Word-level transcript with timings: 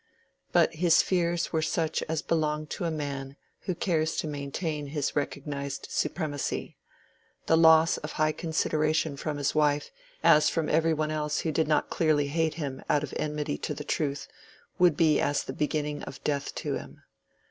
But 0.51 0.73
his 0.73 1.03
fears 1.03 1.53
were 1.53 1.61
such 1.61 2.01
as 2.09 2.23
belong 2.23 2.65
to 2.65 2.85
a 2.85 2.89
man 2.89 3.35
who 3.65 3.75
cares 3.75 4.15
to 4.15 4.27
maintain 4.27 4.87
his 4.87 5.15
recognized 5.15 5.85
supremacy: 5.91 6.75
the 7.45 7.55
loss 7.55 7.97
of 7.97 8.13
high 8.13 8.31
consideration 8.31 9.15
from 9.15 9.37
his 9.37 9.53
wife, 9.53 9.91
as 10.23 10.49
from 10.49 10.69
every 10.69 10.95
one 10.95 11.11
else 11.11 11.41
who 11.41 11.51
did 11.51 11.67
not 11.67 11.91
clearly 11.91 12.29
hate 12.29 12.55
him 12.55 12.81
out 12.89 13.03
of 13.03 13.13
enmity 13.17 13.59
to 13.59 13.75
the 13.75 13.83
truth, 13.83 14.27
would 14.79 14.97
be 14.97 15.19
as 15.21 15.43
the 15.43 15.53
beginning 15.53 16.01
of 16.01 16.23
death 16.23 16.55
to 16.55 16.73
him. 16.79 17.03